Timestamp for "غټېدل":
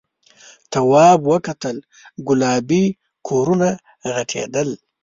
4.13-4.69